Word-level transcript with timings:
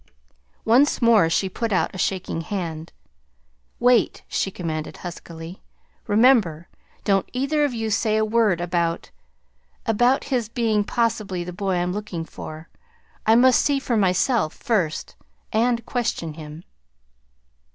Once 0.65 0.99
more 0.99 1.29
she 1.29 1.47
put 1.47 1.71
out 1.71 1.93
a 1.93 1.97
shaking 1.99 2.41
hand. 2.41 2.91
"Wait," 3.79 4.23
she 4.27 4.49
commanded 4.49 4.97
huskily. 5.05 5.61
"Remember! 6.07 6.67
Don't 7.03 7.29
either 7.33 7.63
of 7.63 7.75
you 7.75 7.91
say 7.91 8.17
a 8.17 8.25
word 8.25 8.59
about 8.59 9.11
about 9.85 10.23
his 10.23 10.49
being 10.49 10.83
possibly 10.83 11.43
the 11.43 11.53
boy 11.53 11.75
I'm 11.75 11.93
looking 11.93 12.25
for. 12.25 12.67
I 13.27 13.35
must 13.35 13.61
see 13.61 13.77
for 13.77 13.95
myself 13.95 14.55
first, 14.55 15.15
and 15.53 15.85
question 15.85 16.33
him." 16.33 16.63